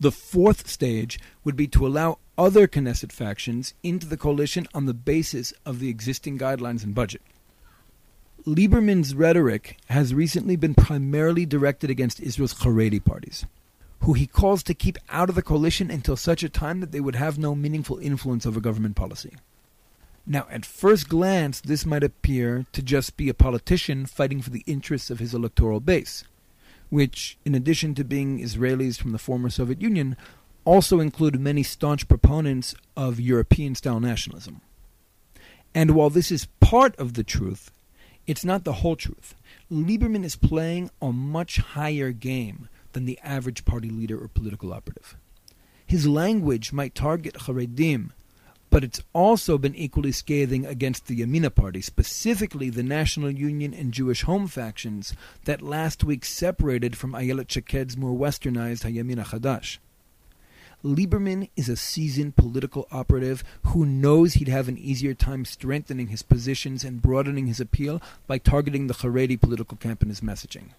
The 0.00 0.12
fourth 0.12 0.68
stage 0.68 1.18
would 1.44 1.56
be 1.56 1.66
to 1.68 1.86
allow 1.86 2.18
other 2.36 2.66
Knesset 2.66 3.12
factions 3.12 3.74
into 3.82 4.06
the 4.06 4.16
coalition 4.16 4.66
on 4.74 4.86
the 4.86 4.94
basis 4.94 5.52
of 5.64 5.78
the 5.78 5.88
existing 5.88 6.38
guidelines 6.38 6.84
and 6.84 6.94
budget. 6.94 7.22
Lieberman's 8.46 9.14
rhetoric 9.14 9.78
has 9.86 10.14
recently 10.14 10.54
been 10.54 10.74
primarily 10.74 11.46
directed 11.46 11.90
against 11.90 12.20
Israel's 12.20 12.54
Haredi 12.54 13.02
parties, 13.02 13.44
who 14.02 14.12
he 14.12 14.26
calls 14.26 14.62
to 14.64 14.74
keep 14.74 14.98
out 15.08 15.28
of 15.28 15.34
the 15.34 15.42
coalition 15.42 15.90
until 15.90 16.16
such 16.16 16.42
a 16.42 16.48
time 16.48 16.80
that 16.80 16.92
they 16.92 17.00
would 17.00 17.16
have 17.16 17.38
no 17.38 17.54
meaningful 17.54 17.98
influence 17.98 18.46
over 18.46 18.60
government 18.60 18.94
policy. 18.94 19.34
Now, 20.26 20.48
at 20.50 20.66
first 20.66 21.08
glance, 21.08 21.60
this 21.60 21.86
might 21.86 22.02
appear 22.02 22.66
to 22.72 22.82
just 22.82 23.16
be 23.16 23.28
a 23.28 23.34
politician 23.34 24.06
fighting 24.06 24.42
for 24.42 24.50
the 24.50 24.64
interests 24.66 25.08
of 25.08 25.20
his 25.20 25.32
electoral 25.32 25.78
base, 25.78 26.24
which, 26.90 27.38
in 27.44 27.54
addition 27.54 27.94
to 27.94 28.04
being 28.04 28.40
Israelis 28.40 28.98
from 28.98 29.12
the 29.12 29.18
former 29.18 29.50
Soviet 29.50 29.80
Union, 29.80 30.16
also 30.64 30.98
include 30.98 31.38
many 31.38 31.62
staunch 31.62 32.08
proponents 32.08 32.74
of 32.96 33.20
European 33.20 33.76
style 33.76 34.00
nationalism. 34.00 34.60
And 35.72 35.92
while 35.92 36.10
this 36.10 36.32
is 36.32 36.48
part 36.58 36.96
of 36.96 37.14
the 37.14 37.22
truth, 37.22 37.70
it's 38.26 38.44
not 38.44 38.64
the 38.64 38.72
whole 38.74 38.96
truth. 38.96 39.36
Lieberman 39.70 40.24
is 40.24 40.34
playing 40.34 40.90
a 41.00 41.12
much 41.12 41.58
higher 41.58 42.10
game 42.10 42.68
than 42.94 43.04
the 43.04 43.20
average 43.22 43.64
party 43.64 43.90
leader 43.90 44.18
or 44.18 44.26
political 44.26 44.72
operative. 44.72 45.16
His 45.86 46.08
language 46.08 46.72
might 46.72 46.96
target 46.96 47.34
Haredim 47.34 48.10
but 48.70 48.84
it's 48.84 49.02
also 49.12 49.58
been 49.58 49.74
equally 49.74 50.12
scathing 50.12 50.66
against 50.66 51.06
the 51.06 51.20
Yamina 51.20 51.54
Party, 51.54 51.80
specifically 51.80 52.70
the 52.70 52.82
National 52.82 53.30
Union 53.30 53.72
and 53.72 53.92
Jewish 53.92 54.22
Home 54.22 54.46
factions 54.46 55.14
that 55.44 55.62
last 55.62 56.04
week 56.04 56.24
separated 56.24 56.96
from 56.96 57.12
Ayelet 57.12 57.50
Shaked's 57.50 57.96
more 57.96 58.16
westernized 58.16 58.84
HaYamin 58.84 59.24
HeChadash. 59.24 59.78
Lieberman 60.84 61.48
is 61.56 61.68
a 61.68 61.76
seasoned 61.76 62.36
political 62.36 62.86
operative 62.92 63.42
who 63.64 63.84
knows 63.84 64.34
he'd 64.34 64.48
have 64.48 64.68
an 64.68 64.78
easier 64.78 65.14
time 65.14 65.44
strengthening 65.44 66.08
his 66.08 66.22
positions 66.22 66.84
and 66.84 67.02
broadening 67.02 67.46
his 67.46 67.60
appeal 67.60 68.00
by 68.26 68.38
targeting 68.38 68.86
the 68.86 68.94
Haredi 68.94 69.40
political 69.40 69.76
camp 69.76 70.02
in 70.02 70.08
his 70.08 70.20
messaging. 70.20 70.70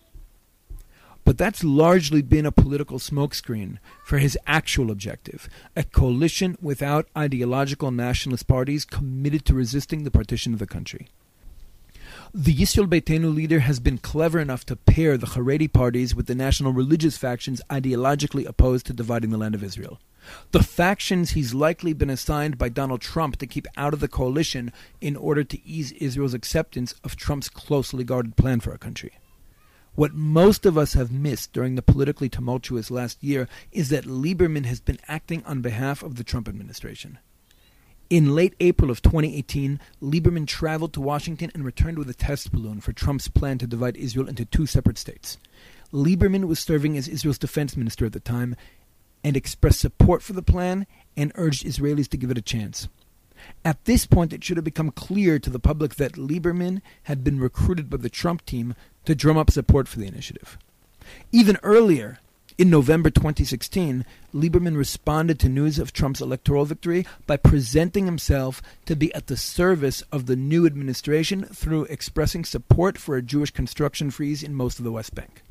But 1.28 1.38
that's 1.38 1.62
largely 1.62 2.22
been 2.22 2.46
a 2.46 2.54
political 2.54 3.00
smokescreen 3.00 3.80
for 4.06 4.18
his 4.18 4.38
actual 4.48 4.90
objective 4.90 5.50
a 5.76 5.84
coalition 5.84 6.58
without 6.62 7.10
ideological 7.18 7.92
nationalist 7.92 8.48
parties 8.48 8.86
committed 8.86 9.44
to 9.44 9.54
resisting 9.54 10.06
the 10.06 10.10
partition 10.10 10.54
of 10.54 10.60
the 10.60 10.66
country. 10.66 11.10
The 12.34 12.56
Yisrael 12.56 12.88
Beitenu 12.88 13.36
leader 13.36 13.60
has 13.60 13.82
been 13.82 13.98
clever 13.98 14.40
enough 14.40 14.66
to 14.68 14.78
pair 14.78 15.18
the 15.18 15.28
Haredi 15.28 15.68
parties 15.68 16.16
with 16.16 16.28
the 16.28 16.34
national 16.34 16.72
religious 16.72 17.18
factions 17.18 17.62
ideologically 17.70 18.48
opposed 18.48 18.86
to 18.86 18.94
dividing 18.94 19.32
the 19.32 19.38
land 19.38 19.54
of 19.54 19.66
Israel. 19.66 20.00
The 20.52 20.64
factions 20.64 21.32
he's 21.32 21.54
likely 21.54 21.92
been 21.92 22.10
assigned 22.10 22.58
by 22.58 22.70
Donald 22.70 23.02
Trump 23.02 23.36
to 23.40 23.48
keep 23.48 23.68
out 23.76 23.94
of 23.94 24.00
the 24.00 24.08
coalition 24.08 24.72
in 25.02 25.18
order 25.18 25.44
to 25.44 25.68
ease 25.68 25.92
Israel's 25.92 26.34
acceptance 26.34 26.96
of 27.04 27.18
Trump's 27.18 27.50
closely 27.50 28.06
guarded 28.06 28.38
plan 28.38 28.62
for 28.62 28.72
our 28.72 28.78
country. 28.78 29.12
What 29.98 30.14
most 30.14 30.68
of 30.68 30.78
us 30.78 30.94
have 30.94 31.12
missed 31.12 31.54
during 31.54 31.74
the 31.74 31.82
politically 31.82 32.30
tumultuous 32.30 32.92
last 32.92 33.24
year 33.24 33.50
is 33.72 33.90
that 33.90 34.06
Lieberman 34.06 34.66
has 34.66 34.80
been 34.80 35.00
acting 35.08 35.44
on 35.44 35.62
behalf 35.62 36.04
of 36.04 36.18
the 36.18 36.24
Trump 36.24 36.48
administration. 36.48 37.18
In 38.08 38.36
late 38.36 38.54
April 38.60 38.92
of 38.92 39.02
2018, 39.02 39.80
Lieberman 40.00 40.46
traveled 40.46 40.94
to 40.94 41.02
Washington 41.02 41.50
and 41.56 41.66
returned 41.66 41.98
with 41.98 42.12
a 42.12 42.14
test 42.14 42.52
balloon 42.52 42.80
for 42.80 42.94
Trump's 42.94 43.28
plan 43.28 43.58
to 43.58 43.66
divide 43.66 43.98
Israel 43.98 44.30
into 44.30 44.46
two 44.46 44.68
separate 44.68 45.00
states. 45.00 45.40
Lieberman 45.92 46.46
was 46.46 46.60
serving 46.60 46.96
as 46.96 47.08
Israel's 47.08 47.40
defense 47.40 47.76
minister 47.76 48.06
at 48.06 48.14
the 48.14 48.20
time 48.20 48.56
and 49.24 49.36
expressed 49.36 49.80
support 49.80 50.22
for 50.22 50.34
the 50.34 50.44
plan 50.44 50.86
and 51.16 51.32
urged 51.34 51.66
Israelis 51.66 52.08
to 52.10 52.18
give 52.18 52.30
it 52.30 52.38
a 52.38 52.44
chance. 52.44 52.88
At 53.64 53.84
this 53.86 54.06
point, 54.06 54.34
it 54.34 54.44
should 54.44 54.58
have 54.58 54.64
become 54.64 54.92
clear 54.92 55.40
to 55.40 55.50
the 55.50 55.60
public 55.60 55.96
that 55.96 56.14
Lieberman 56.14 56.82
had 57.04 57.24
been 57.24 57.40
recruited 57.40 57.90
by 57.90 57.98
the 57.98 58.10
Trump 58.10 58.46
team 58.46 58.76
to 59.06 59.16
drum 59.16 59.38
up 59.38 59.52
support 59.52 59.88
for 59.88 60.00
the 60.00 60.08
initiative. 60.08 60.58
Even 61.32 61.58
earlier, 61.64 62.20
in 62.58 62.72
November 62.72 63.12
2016, 63.12 64.04
Lieberman 64.34 64.76
responded 64.76 65.40
to 65.40 65.48
news 65.48 65.78
of 65.78 65.94
Trump's 65.94 66.22
electoral 66.22 66.66
victory 66.66 67.06
by 67.28 67.38
presenting 67.38 68.06
himself 68.06 68.64
to 68.86 68.96
be 68.96 69.14
at 69.14 69.28
the 69.28 69.38
service 69.38 70.02
of 70.12 70.26
the 70.26 70.36
new 70.36 70.66
administration 70.66 71.44
through 71.44 71.84
expressing 71.86 72.44
support 72.44 72.98
for 72.98 73.16
a 73.16 73.22
Jewish 73.22 73.52
construction 73.52 74.10
freeze 74.10 74.42
in 74.42 74.56
most 74.56 74.80
of 74.80 74.86
the 74.86 74.92
West 74.92 75.14
Bank. 75.14 75.44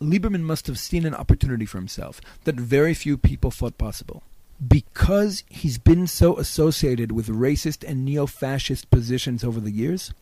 Lieberman 0.00 0.42
must 0.42 0.66
have 0.66 0.78
seen 0.78 1.06
an 1.06 1.14
opportunity 1.14 1.64
for 1.64 1.78
himself 1.78 2.20
that 2.44 2.56
very 2.56 2.92
few 2.92 3.16
people 3.16 3.50
thought 3.50 3.78
possible 3.78 4.22
because 4.66 5.42
he's 5.48 5.78
been 5.78 6.06
so 6.06 6.38
associated 6.38 7.12
with 7.12 7.28
racist 7.28 7.88
and 7.88 8.04
neo 8.04 8.26
fascist 8.26 8.90
positions 8.90 9.42
over 9.44 9.60
the 9.60 9.70
years, 9.70 10.12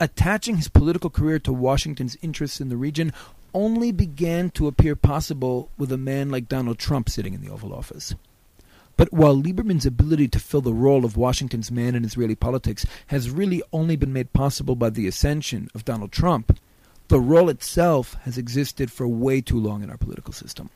attaching 0.00 0.56
his 0.56 0.68
political 0.68 1.10
career 1.10 1.38
to 1.38 1.52
Washington's 1.52 2.16
interests 2.22 2.60
in 2.60 2.68
the 2.68 2.76
region 2.76 3.12
only 3.52 3.92
began 3.92 4.50
to 4.50 4.66
appear 4.66 4.94
possible 4.96 5.70
with 5.76 5.90
a 5.92 5.98
man 5.98 6.30
like 6.30 6.48
Donald 6.48 6.78
Trump 6.78 7.08
sitting 7.08 7.34
in 7.34 7.40
the 7.40 7.50
Oval 7.50 7.74
Office. 7.74 8.14
But 8.96 9.12
while 9.12 9.40
Lieberman's 9.40 9.86
ability 9.86 10.28
to 10.28 10.38
fill 10.38 10.60
the 10.60 10.74
role 10.74 11.04
of 11.04 11.16
Washington's 11.16 11.70
man 11.70 11.94
in 11.94 12.04
Israeli 12.04 12.34
politics 12.34 12.84
has 13.06 13.30
really 13.30 13.62
only 13.72 13.96
been 13.96 14.12
made 14.12 14.32
possible 14.32 14.76
by 14.76 14.90
the 14.90 15.06
ascension 15.06 15.70
of 15.74 15.84
Donald 15.84 16.12
Trump, 16.12 16.58
the 17.08 17.18
role 17.18 17.48
itself 17.48 18.14
has 18.22 18.36
existed 18.36 18.92
for 18.92 19.08
way 19.08 19.40
too 19.40 19.58
long 19.58 19.82
in 19.82 19.90
our 19.90 19.96
political 19.96 20.32
system. 20.32 20.70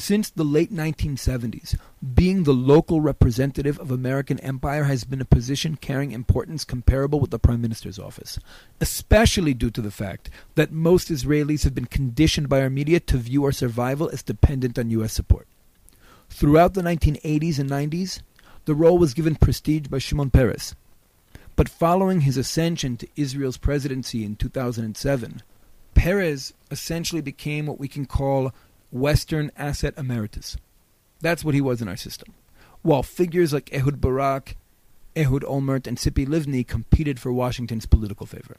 Since 0.00 0.30
the 0.30 0.44
late 0.44 0.72
1970s, 0.72 1.78
being 2.14 2.44
the 2.44 2.54
local 2.54 3.02
representative 3.02 3.78
of 3.78 3.90
American 3.90 4.40
empire 4.40 4.84
has 4.84 5.04
been 5.04 5.20
a 5.20 5.26
position 5.26 5.76
carrying 5.76 6.12
importance 6.12 6.64
comparable 6.64 7.20
with 7.20 7.30
the 7.30 7.38
Prime 7.38 7.60
Minister's 7.60 7.98
office, 7.98 8.38
especially 8.80 9.52
due 9.52 9.70
to 9.70 9.82
the 9.82 9.90
fact 9.90 10.30
that 10.54 10.72
most 10.72 11.10
Israelis 11.10 11.64
have 11.64 11.74
been 11.74 11.84
conditioned 11.84 12.48
by 12.48 12.62
our 12.62 12.70
media 12.70 12.98
to 12.98 13.18
view 13.18 13.44
our 13.44 13.52
survival 13.52 14.08
as 14.08 14.22
dependent 14.22 14.78
on 14.78 14.88
U.S. 14.88 15.12
support. 15.12 15.46
Throughout 16.30 16.72
the 16.72 16.82
1980s 16.82 17.58
and 17.58 17.68
90s, 17.68 18.22
the 18.64 18.74
role 18.74 18.96
was 18.96 19.12
given 19.12 19.34
prestige 19.34 19.88
by 19.88 19.98
Shimon 19.98 20.30
Peres. 20.30 20.74
But 21.56 21.68
following 21.68 22.22
his 22.22 22.38
ascension 22.38 22.96
to 22.96 23.08
Israel's 23.16 23.58
presidency 23.58 24.24
in 24.24 24.36
2007, 24.36 25.42
Peres 25.92 26.54
essentially 26.70 27.20
became 27.20 27.66
what 27.66 27.78
we 27.78 27.86
can 27.86 28.06
call 28.06 28.54
Western 28.90 29.50
asset 29.56 29.94
emeritus. 29.96 30.56
That's 31.20 31.44
what 31.44 31.54
he 31.54 31.60
was 31.60 31.80
in 31.82 31.88
our 31.88 31.96
system. 31.96 32.34
While 32.82 33.02
figures 33.02 33.52
like 33.52 33.72
Ehud 33.72 34.00
Barak, 34.00 34.56
Ehud 35.16 35.42
Olmert, 35.42 35.86
and 35.86 35.98
Tzipi 35.98 36.26
Livni 36.26 36.66
competed 36.66 37.20
for 37.20 37.32
Washington's 37.32 37.86
political 37.86 38.26
favor. 38.26 38.56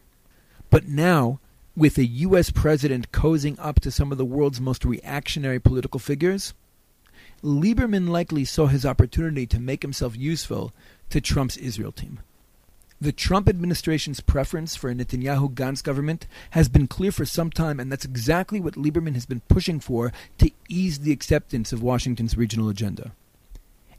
But 0.69 0.87
now, 0.87 1.39
with 1.75 1.97
a 1.97 2.05
U.S. 2.05 2.51
president 2.51 3.11
cozying 3.11 3.57
up 3.59 3.79
to 3.81 3.91
some 3.91 4.11
of 4.11 4.17
the 4.17 4.25
world's 4.25 4.61
most 4.61 4.85
reactionary 4.85 5.59
political 5.59 5.99
figures, 5.99 6.53
Lieberman 7.43 8.09
likely 8.09 8.45
saw 8.45 8.67
his 8.67 8.85
opportunity 8.85 9.47
to 9.47 9.59
make 9.59 9.81
himself 9.81 10.15
useful 10.15 10.73
to 11.09 11.21
Trump's 11.21 11.57
Israel 11.57 11.91
team. 11.91 12.19
The 13.01 13.11
Trump 13.11 13.49
administration's 13.49 14.19
preference 14.19 14.75
for 14.75 14.91
a 14.91 14.93
Netanyahu 14.93 15.55
Gantz 15.55 15.83
government 15.83 16.27
has 16.51 16.69
been 16.69 16.85
clear 16.85 17.11
for 17.11 17.25
some 17.25 17.49
time, 17.49 17.79
and 17.79 17.91
that's 17.91 18.05
exactly 18.05 18.59
what 18.59 18.75
Lieberman 18.75 19.15
has 19.15 19.25
been 19.25 19.39
pushing 19.47 19.79
for 19.79 20.13
to 20.37 20.51
ease 20.69 20.99
the 20.99 21.11
acceptance 21.11 21.73
of 21.73 21.81
Washington's 21.81 22.37
regional 22.37 22.69
agenda. 22.69 23.13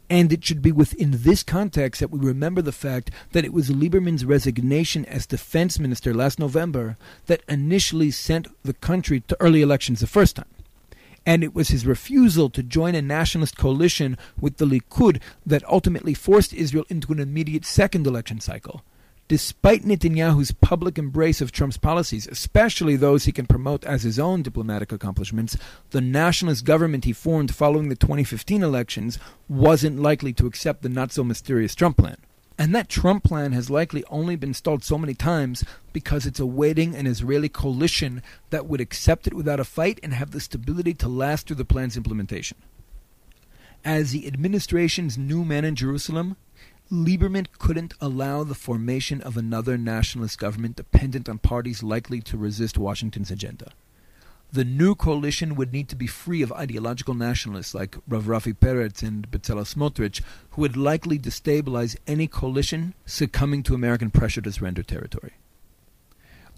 And 0.09 0.32
it 0.32 0.44
should 0.44 0.62
be 0.62 0.71
within 0.71 1.11
this 1.11 1.42
context 1.42 1.99
that 1.99 2.12
we 2.12 2.21
remember 2.21 2.62
the 2.62 2.71
fact 2.71 3.11
that 3.32 3.44
it 3.44 3.52
was 3.52 3.71
Lieberman's 3.71 4.25
resignation 4.25 5.04
as 5.06 5.26
defense 5.26 5.80
minister 5.80 6.14
last 6.14 6.38
November 6.38 6.97
that 7.26 7.42
initially 7.49 8.12
sent 8.12 8.47
the 8.62 8.75
country 8.75 9.18
to 9.26 9.37
early 9.40 9.62
elections 9.62 9.99
the 9.99 10.06
first 10.06 10.37
time. 10.37 10.47
And 11.26 11.42
it 11.42 11.56
was 11.56 11.71
his 11.71 11.85
refusal 11.85 12.50
to 12.50 12.62
join 12.62 12.94
a 12.94 13.02
nationalist 13.02 13.59
coalition 13.59 14.16
with 14.40 14.59
the 14.59 14.64
Likud 14.64 15.21
that 15.44 15.68
ultimately 15.68 16.14
forced 16.14 16.54
Israel 16.54 16.85
into 16.88 17.12
an 17.12 17.18
immediate 17.18 17.64
second 17.64 18.06
election 18.06 18.38
cycle 18.38 18.85
Despite 19.28 19.84
Netanyahu's 19.84 20.52
public 20.52 20.98
embrace 20.98 21.40
of 21.40 21.52
Trump's 21.52 21.78
policies, 21.78 22.26
especially 22.26 22.96
those 22.96 23.24
he 23.24 23.32
can 23.32 23.46
promote 23.46 23.84
as 23.84 24.02
his 24.02 24.18
own 24.18 24.42
diplomatic 24.42 24.92
accomplishments, 24.92 25.56
the 25.90 26.00
nationalist 26.00 26.64
government 26.64 27.04
he 27.04 27.12
formed 27.12 27.54
following 27.54 27.88
the 27.88 27.96
2015 27.96 28.62
elections 28.62 29.18
wasn't 29.48 30.02
likely 30.02 30.32
to 30.34 30.46
accept 30.46 30.82
the 30.82 30.88
not 30.88 31.12
so 31.12 31.24
mysterious 31.24 31.74
Trump 31.74 31.96
plan. 31.96 32.16
And 32.58 32.74
that 32.74 32.88
Trump 32.88 33.24
plan 33.24 33.52
has 33.52 33.70
likely 33.70 34.04
only 34.10 34.36
been 34.36 34.54
stalled 34.54 34.84
so 34.84 34.98
many 34.98 35.14
times 35.14 35.64
because 35.92 36.26
it's 36.26 36.40
awaiting 36.40 36.94
an 36.94 37.06
Israeli 37.06 37.48
coalition 37.48 38.22
that 38.50 38.66
would 38.66 38.80
accept 38.80 39.26
it 39.26 39.34
without 39.34 39.60
a 39.60 39.64
fight 39.64 39.98
and 40.02 40.12
have 40.12 40.32
the 40.32 40.40
stability 40.40 40.92
to 40.94 41.08
last 41.08 41.46
through 41.46 41.56
the 41.56 41.64
plan's 41.64 41.96
implementation. 41.96 42.58
As 43.84 44.12
the 44.12 44.26
administration's 44.26 45.16
new 45.16 45.44
man 45.44 45.64
in 45.64 45.74
Jerusalem, 45.74 46.36
Lieberman 46.92 47.46
couldn't 47.58 47.94
allow 48.02 48.44
the 48.44 48.54
formation 48.54 49.22
of 49.22 49.38
another 49.38 49.78
nationalist 49.78 50.38
government 50.38 50.76
dependent 50.76 51.26
on 51.26 51.38
parties 51.38 51.82
likely 51.82 52.20
to 52.20 52.37
resist 52.37 52.76
Washington's 52.76 53.30
agenda. 53.30 53.72
The 54.52 54.66
new 54.66 54.94
coalition 54.94 55.54
would 55.54 55.72
need 55.72 55.88
to 55.88 55.96
be 55.96 56.06
free 56.06 56.42
of 56.42 56.52
ideological 56.52 57.14
nationalists 57.14 57.72
like 57.72 57.96
Rav 58.06 58.25
Rafi 58.25 58.52
Peretz 58.52 59.02
and 59.02 59.30
Bezalel 59.30 59.64
Smotrich, 59.64 60.20
who 60.50 60.61
would 60.61 60.76
likely 60.76 61.18
destabilize 61.18 61.96
any 62.06 62.26
coalition 62.26 62.92
succumbing 63.06 63.62
to 63.62 63.75
American 63.75 64.11
pressure 64.11 64.42
to 64.42 64.52
surrender 64.52 64.82
territory. 64.82 65.32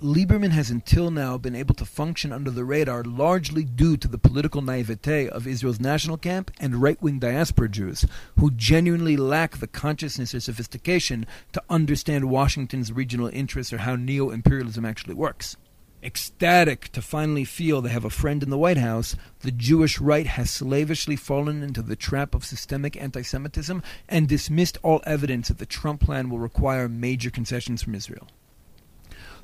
Lieberman 0.00 0.50
has 0.50 0.70
until 0.70 1.12
now 1.12 1.38
been 1.38 1.54
able 1.54 1.74
to 1.76 1.84
function 1.84 2.32
under 2.32 2.50
the 2.50 2.64
radar 2.64 3.04
largely 3.04 3.62
due 3.62 3.96
to 3.96 4.08
the 4.08 4.18
political 4.18 4.60
naivete 4.60 5.28
of 5.28 5.46
Israel's 5.46 5.78
national 5.78 6.16
camp 6.16 6.50
and 6.58 6.82
right 6.82 7.00
wing 7.00 7.20
diaspora 7.20 7.68
Jews, 7.68 8.04
who 8.36 8.50
genuinely 8.50 9.16
lack 9.16 9.58
the 9.58 9.68
consciousness 9.68 10.34
or 10.34 10.40
sophistication 10.40 11.26
to 11.52 11.62
understand 11.70 12.28
Washington's 12.28 12.90
regional 12.90 13.28
interests 13.28 13.72
or 13.72 13.78
how 13.78 13.94
neo 13.94 14.30
imperialism 14.30 14.84
actually 14.84 15.14
works. 15.14 15.56
Ecstatic 16.02 16.90
to 16.90 17.00
finally 17.00 17.44
feel 17.44 17.80
they 17.80 17.90
have 17.90 18.04
a 18.04 18.10
friend 18.10 18.42
in 18.42 18.50
the 18.50 18.58
White 18.58 18.76
House, 18.78 19.14
the 19.40 19.52
Jewish 19.52 20.00
right 20.00 20.26
has 20.26 20.50
slavishly 20.50 21.14
fallen 21.14 21.62
into 21.62 21.82
the 21.82 21.96
trap 21.96 22.34
of 22.34 22.44
systemic 22.44 22.96
anti 22.96 23.22
Semitism 23.22 23.80
and 24.08 24.28
dismissed 24.28 24.76
all 24.82 25.02
evidence 25.06 25.46
that 25.48 25.58
the 25.58 25.66
Trump 25.66 26.00
plan 26.00 26.30
will 26.30 26.40
require 26.40 26.88
major 26.88 27.30
concessions 27.30 27.80
from 27.80 27.94
Israel. 27.94 28.26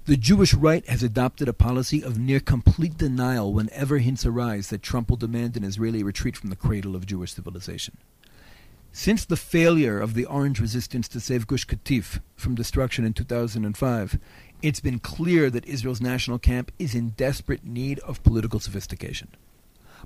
The 0.07 0.16
Jewish 0.16 0.54
right 0.54 0.87
has 0.88 1.02
adopted 1.02 1.47
a 1.47 1.52
policy 1.52 2.02
of 2.02 2.19
near 2.19 2.40
complete 2.40 2.97
denial 2.97 3.52
whenever 3.52 3.99
hints 3.99 4.25
arise 4.25 4.69
that 4.69 4.83
Trump 4.83 5.11
will 5.11 5.19
demand 5.19 5.57
an 5.57 5.64
Israeli 5.64 6.02
retreat 6.02 6.38
from 6.38 6.49
the 6.49 6.57
cradle 6.57 6.97
of 6.97 7.04
Jewish 7.04 7.35
civilization. 7.35 7.99
Since 8.92 9.26
the 9.26 9.37
failure 9.37 10.00
of 10.00 10.14
the 10.14 10.25
Orange 10.25 10.59
resistance 10.59 11.07
to 11.09 11.21
save 11.21 11.47
Gush 11.47 11.66
Katif 11.66 12.21
from 12.35 12.54
destruction 12.54 13.04
in 13.04 13.12
2005, 13.12 14.19
it's 14.62 14.80
been 14.80 14.99
clear 15.00 15.50
that 15.50 15.66
Israel's 15.66 16.00
national 16.00 16.38
camp 16.38 16.73
is 16.78 16.95
in 16.95 17.11
desperate 17.11 17.64
need 17.64 17.99
of 18.00 18.23
political 18.23 18.59
sophistication. 18.59 19.28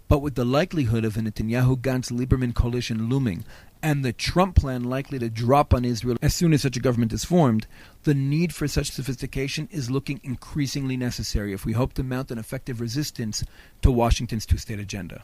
But 0.09 0.19
with 0.19 0.35
the 0.35 0.45
likelihood 0.45 1.05
of 1.05 1.17
a 1.17 1.21
Netanyahu 1.21 1.81
Gantz 1.81 2.11
Lieberman 2.11 2.55
coalition 2.55 3.09
looming 3.09 3.45
and 3.83 4.03
the 4.03 4.13
Trump 4.15 4.57
plan 4.57 4.83
likely 4.85 5.19
to 5.19 5.29
drop 5.29 5.75
on 5.75 5.85
Israel 5.85 6.17
as 6.23 6.35
soon 6.35 6.55
as 6.55 6.63
such 6.63 6.77
a 6.77 6.81
government 6.81 7.13
is 7.13 7.25
formed, 7.25 7.67
the 8.05 8.15
need 8.15 8.55
for 8.55 8.67
such 8.67 8.91
sophistication 8.91 9.69
is 9.71 9.91
looking 9.91 10.21
increasingly 10.23 10.97
necessary 10.97 11.53
if 11.53 11.67
we 11.67 11.75
hope 11.75 11.93
to 11.93 12.03
mount 12.03 12.31
an 12.31 12.39
effective 12.39 12.81
resistance 12.81 13.45
to 13.83 13.91
Washington's 13.91 14.47
two 14.47 14.57
state 14.57 14.79
agenda. 14.79 15.23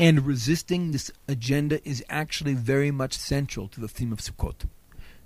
And 0.00 0.24
resisting 0.24 0.92
this 0.92 1.10
agenda 1.28 1.86
is 1.86 2.04
actually 2.08 2.54
very 2.54 2.90
much 2.90 3.14
central 3.14 3.68
to 3.68 3.80
the 3.80 3.88
theme 3.88 4.12
of 4.12 4.20
Sukkot. 4.20 4.64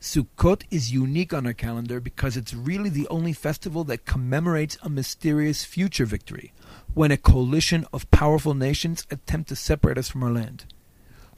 Sukkot 0.03 0.65
is 0.69 0.91
unique 0.91 1.33
on 1.33 1.47
our 1.47 1.53
calendar 1.53 2.01
because 2.01 2.37
it's 2.37 2.53
really 2.53 2.91
the 2.91 3.07
only 3.07 3.33
festival 3.33 3.85
that 3.85 4.05
commemorates 4.05 4.77
a 4.83 4.89
mysterious 4.89 5.65
future 5.65 6.05
victory, 6.05 6.53
when 6.93 7.13
a 7.13 7.17
coalition 7.17 7.87
of 7.93 8.11
powerful 8.11 8.53
nations 8.53 9.07
attempt 9.13 9.49
to 9.51 9.55
separate 9.55 9.97
us 9.97 10.09
from 10.09 10.25
our 10.25 10.33
land. 10.33 10.65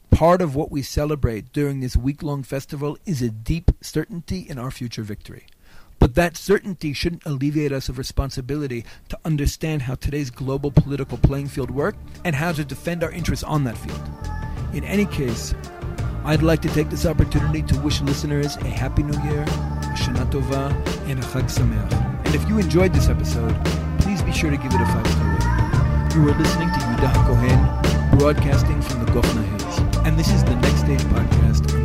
Part 0.09 0.41
of 0.41 0.55
what 0.55 0.71
we 0.71 0.81
celebrate 0.81 1.53
during 1.53 1.79
this 1.79 1.95
week 1.95 2.23
long 2.23 2.41
festival 2.41 2.97
is 3.05 3.21
a 3.21 3.29
deep 3.29 3.69
certainty 3.81 4.39
in 4.39 4.57
our 4.57 4.71
future 4.71 5.03
victory. 5.03 5.45
But 5.99 6.15
that 6.15 6.35
certainty 6.35 6.91
shouldn't 6.91 7.23
alleviate 7.23 7.71
us 7.71 7.87
of 7.87 7.99
responsibility 7.99 8.83
to 9.09 9.19
understand 9.23 9.83
how 9.83 9.93
today's 9.93 10.31
global 10.31 10.71
political 10.71 11.19
playing 11.19 11.49
field 11.49 11.69
works 11.69 11.99
and 12.23 12.35
how 12.35 12.51
to 12.53 12.65
defend 12.65 13.03
our 13.03 13.11
interests 13.11 13.43
on 13.43 13.63
that 13.65 13.77
field. 13.77 14.01
In 14.73 14.83
any 14.83 15.05
case, 15.05 15.53
I'd 16.25 16.41
like 16.41 16.59
to 16.63 16.69
take 16.69 16.89
this 16.89 17.05
opportunity 17.05 17.61
to 17.61 17.79
wish 17.81 18.01
listeners 18.01 18.55
a 18.57 18.67
Happy 18.67 19.03
New 19.03 19.13
Year, 19.29 19.45
Shana 19.93 20.25
Tova, 20.31 20.71
and 21.07 21.19
a 21.19 21.21
Chag 21.21 21.43
Sameach. 21.43 22.25
And 22.25 22.33
if 22.33 22.49
you 22.49 22.57
enjoyed 22.57 22.93
this 22.93 23.09
episode, 23.09 23.53
please 23.99 24.23
be 24.23 24.31
sure 24.31 24.49
to 24.49 24.57
give 24.57 24.73
it 24.73 24.81
a 24.81 24.85
five-star 24.87 25.29
rating. 25.33 26.17
You 26.17 26.27
are 26.27 26.37
listening 26.39 26.69
to 26.69 26.79
Yehuda 26.79 27.13
Kohen, 27.27 28.17
broadcasting 28.17 28.81
from 28.81 29.05
the 29.05 29.11
Gophna 29.11 29.43
Hills. 29.43 29.97
And 30.03 30.17
this 30.17 30.29
is 30.29 30.43
the 30.43 30.55
Next 30.55 30.79
Stage 30.79 31.01
Podcast 31.01 31.84